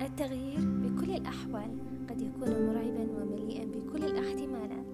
التغيير 0.00 0.58
بكل 0.60 1.10
الأحوال 1.10 1.78
قد 2.10 2.20
يكون 2.20 2.66
مرعبا 2.66 3.08
ومليئا 3.16 3.64
بكل 3.64 4.04
الاحتمالات. 4.04 4.86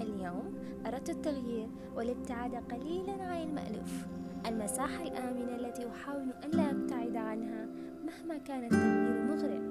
اليوم 0.00 0.54
أردت 0.86 1.10
التغيير 1.10 1.68
والابتعاد 1.96 2.54
قليلا 2.54 3.12
عن 3.12 3.42
المألوف. 3.42 4.06
المساحة 4.46 5.02
الآمنة 5.02 5.56
التي 5.56 5.88
أحاول 5.88 6.32
أن 6.44 6.50
لا 6.50 6.70
أبتعد 6.70 7.16
عنها 7.16 7.66
مهما 8.04 8.38
كان 8.38 8.64
التغيير 8.64 9.22
مغرق. 9.22 9.62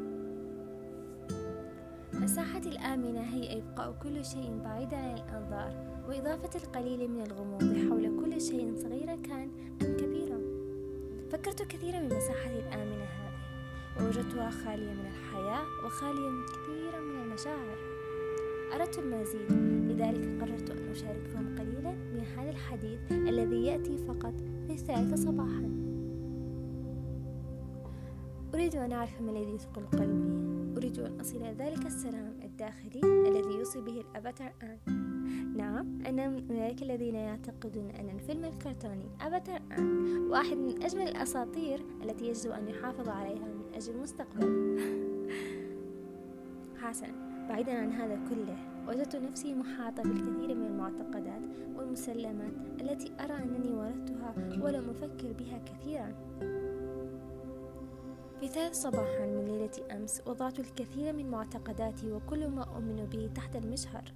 مساحتي 2.13 2.69
الآمنة 2.69 3.21
هي 3.21 3.57
إبقاء 3.57 3.95
كل 4.03 4.25
شيء 4.25 4.61
بعيدا 4.63 4.97
عن 4.97 5.17
الأنظار 5.17 5.73
وإضافة 6.09 6.59
القليل 6.63 7.11
من 7.11 7.21
الغموض 7.21 7.63
حول 7.63 8.25
كل 8.25 8.41
شيء 8.41 8.75
صغيرا 8.75 9.15
كان 9.15 9.49
أم 9.81 9.97
كبيرا. 9.97 10.39
فكرت 11.31 11.61
كثيرا 11.61 11.99
بمساحتي 11.99 12.59
الآمنة 12.59 13.03
هذه. 13.03 13.30
ووجدتها 13.99 14.49
خالية 14.49 14.93
من 14.93 15.05
الحياة 15.05 15.85
وخالية 15.85 16.29
من 16.29 16.45
كثيرا 16.45 16.99
من 16.99 17.21
المشاعر. 17.21 17.77
أردت 18.73 18.99
المزيد 18.99 19.51
لذلك 19.91 20.41
قررت 20.41 20.69
أن 20.69 20.91
أشارككم 20.91 21.55
قليلا 21.59 21.91
من 21.91 22.23
هذا 22.37 22.49
الحديث 22.49 22.99
الذي 23.11 23.65
يأتي 23.65 23.97
فقط 23.97 24.33
في 24.67 24.73
الثالثة 24.73 25.15
صباحا. 25.15 25.71
أريد 28.53 28.75
أن 28.75 28.91
أعرف 28.91 29.21
ما 29.21 29.31
الذي 29.31 29.55
يثقل 29.55 29.85
قلبي. 29.85 30.60
أريد 30.81 30.99
أن 30.99 31.19
أصل 31.19 31.43
ذلك 31.43 31.85
السلام 31.85 32.39
الداخلي 32.43 33.01
الذي 33.03 33.53
يوصي 33.53 33.81
به 33.81 34.01
الأفاتار 34.01 34.53
آن. 34.63 34.77
نعم 35.57 36.01
أنا 36.05 36.29
من 36.29 36.51
أولئك 36.51 36.81
الذين 36.81 37.15
يعتقدون 37.15 37.89
أن 37.89 38.09
الفيلم 38.09 38.45
الكرتوني 38.45 39.05
أفاتار 39.21 39.61
آن 39.77 40.17
واحد 40.29 40.57
من 40.57 40.83
أجمل 40.83 41.01
الأساطير 41.01 41.85
التي 42.03 42.27
يجب 42.27 42.51
أن 42.51 42.67
يحافظ 42.67 43.09
عليها 43.09 43.45
من 43.45 43.75
أجل 43.75 43.93
المستقبل. 43.95 44.77
حسنا 46.81 47.47
بعيدا 47.49 47.77
عن 47.77 47.91
هذا 47.91 48.19
كله 48.29 48.57
وجدت 48.87 49.15
نفسي 49.15 49.53
محاطة 49.53 50.03
بالكثير 50.03 50.55
من 50.55 50.65
المعتقدات 50.65 51.41
والمسلمات 51.75 52.53
التي 52.81 53.11
أرى 53.19 53.33
أنني 53.33 53.71
ورثتها 53.71 54.35
ولم 54.61 54.89
أفكر 54.89 55.33
بها 55.39 55.61
كثيرا. 55.65 56.13
في 58.41 58.73
صباحا 58.73 59.25
من 59.25 59.45
ليلة 59.45 59.95
أمس 59.97 60.21
وضعت 60.25 60.59
الكثير 60.59 61.13
من 61.13 61.31
معتقداتي 61.31 62.11
وكل 62.11 62.47
ما 62.47 62.63
أؤمن 62.63 63.05
به 63.11 63.29
تحت 63.35 63.55
المجهر 63.55 64.13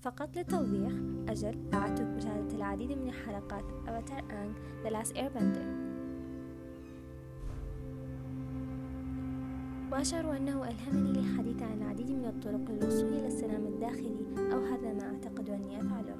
فقط 0.00 0.36
للتوضيح 0.36 0.92
أجل 1.28 1.70
أعدت 1.74 2.00
مشاهدة 2.00 2.56
العديد 2.56 2.92
من 2.92 3.12
حلقات 3.12 3.64
أفاتار 3.88 4.18
أنج 4.18 4.56
The 4.84 4.90
Last 4.90 5.12
Airbender. 5.16 5.90
وأشعر 9.92 10.36
أنه 10.36 10.68
ألهمني 10.68 11.12
للحديث 11.12 11.62
عن 11.62 11.82
العديد 11.82 12.10
من 12.10 12.24
الطرق 12.24 12.70
للوصول 12.70 13.12
إلى 13.12 13.26
السلام 13.26 13.66
الداخلي 13.66 14.16
أو 14.52 14.58
هذا 14.58 14.92
ما 14.92 15.12
أعتقد 15.12 15.50
أني 15.50 15.80
أفعله. 15.80 16.16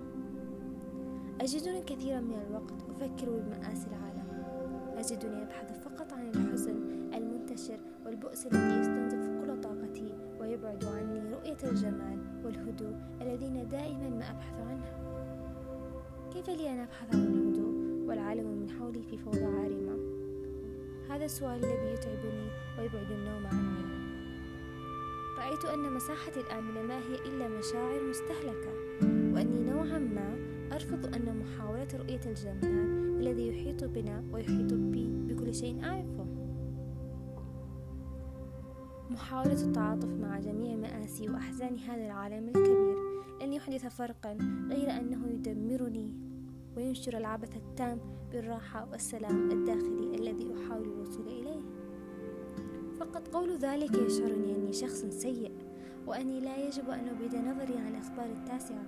أجدني 1.40 1.82
كثيرا 1.82 2.20
من 2.20 2.42
الوقت 2.48 2.82
أفكر 2.90 3.30
بمآسي 3.30 3.86
العالم. 3.86 4.44
أجدني 4.98 5.42
أبحث 5.42 5.84
فقط 5.84 6.12
عن 6.12 6.28
الحزن 6.28 6.79
المنتشر 7.61 7.80
والبؤس 8.06 8.47
الذي 8.47 8.80
يستنزف 8.80 9.28
كل 9.41 9.61
طاقتي 9.61 10.14
ويبعد 10.41 10.84
عني 10.84 11.34
رؤية 11.34 11.56
الجمال 11.70 12.19
والهدوء 12.44 12.97
الذين 13.20 13.69
دائما 13.69 14.08
ما 14.08 14.30
أبحث 14.30 14.55
عنها. 14.55 15.00
كيف 16.33 16.48
لي 16.48 16.70
أن 16.70 16.78
أبحث 16.78 17.14
عن 17.14 17.20
الهدوء 17.20 18.08
والعالم 18.08 18.47
من 18.47 18.70
حولي 18.70 19.03
في 19.03 19.19
فوضى 19.19 19.44
عارمة؟ 19.44 19.98
هذا 21.11 21.25
السؤال 21.25 21.65
الذي 21.65 21.93
يتعبني 21.94 22.49
ويبعد 22.78 23.10
النوم 23.10 23.47
عني. 23.47 23.84
رأيت 25.38 25.65
أن 25.65 25.93
مساحتي 25.93 26.41
الآمنة 26.41 26.82
ما 26.82 26.99
هي 26.99 27.15
إلا 27.26 27.49
مشاعر 27.49 28.00
مستهلكة 28.10 28.72
وأني 29.34 29.70
نوعا 29.70 29.99
ما 29.99 30.37
أرفض 30.72 31.15
أن 31.15 31.43
محاولة 31.43 31.88
رؤية 31.94 32.20
الجمال 32.26 33.20
الذي 33.20 33.49
يحيط 33.49 33.84
بنا 33.84 34.25
ويحيط 34.32 34.75
بي 34.75 35.06
بكل 35.28 35.54
شيء 35.54 35.84
أعرفه. 35.84 36.19
محاولة 39.10 39.62
التعاطف 39.62 40.09
مع 40.09 40.38
جميع 40.38 40.76
مآسي 40.76 41.28
وأحزان 41.28 41.78
هذا 41.78 42.06
العالم 42.06 42.48
الكبير. 42.48 42.97
لن 43.43 43.53
يحدث 43.53 43.87
فرقا 43.87 44.37
غير 44.71 44.91
أنه 44.91 45.26
يدمرني 45.26 46.15
وينشر 46.76 47.16
العبث 47.19 47.56
التام 47.56 47.99
بالراحة 48.32 48.88
والسلام 48.93 49.50
الداخلي 49.50 50.15
الذي 50.15 50.54
أحاول 50.54 50.88
الوصول 50.88 51.26
إليه. 51.26 51.60
فقط 53.00 53.28
قول 53.28 53.56
ذلك 53.56 53.94
يشعرني 53.94 54.56
أني 54.56 54.72
شخص 54.72 55.04
سيء 55.04 55.53
وأني 56.06 56.41
لا 56.41 56.66
يجب 56.66 56.91
أن 56.91 57.09
أبعد 57.09 57.34
نظري 57.34 57.78
عن 57.78 57.88
الأخبار 57.88 58.26
التاسعة. 58.26 58.87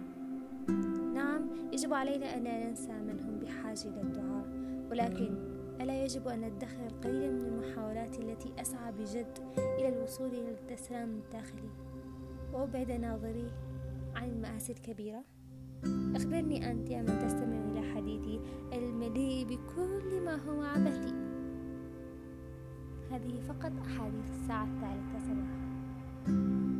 نعم 1.15 1.49
يجب 1.73 1.95
علينا 1.95 2.37
أن 2.37 2.69
ننسى 2.69 2.93
من 2.93 3.21
هم 3.21 3.39
بحاجة 3.39 3.89
إلى 3.89 4.01
الدعاء 4.01 4.47
ولكن 4.91 5.53
ألا 5.81 6.05
يجب 6.05 6.29
أن 6.29 6.41
ندخر 6.41 6.87
القليل 6.87 7.33
من 7.33 7.45
المحاولات 7.45 8.19
التي 8.43 8.61
أسعى 8.63 8.93
بجد 8.93 9.39
إلى 9.59 9.89
الوصول 9.89 10.27
إلى 10.27 10.51
التسلام 10.51 11.11
الداخلي. 11.11 11.71
وأبعد 12.53 12.91
ناظري 12.91 13.51
عن 14.15 14.29
المآسي 14.29 14.73
الكبيرة. 14.73 15.25
أخبرني 16.17 16.71
أنت 16.71 16.91
يا 16.91 17.03
من 17.03 17.19
تستمع 17.19 17.57
إلى 17.57 17.95
حديثي 17.95 18.41
المليء 18.73 19.47
بكل 19.47 20.25
ما 20.25 20.37
هو 20.37 20.63
عبثي 20.63 21.15
هذه 23.11 23.41
فقط 23.41 23.73
أحاديث 23.87 24.31
الساعة 24.31 24.65
الثالثة 24.65 25.19
صباحا. 25.19 26.72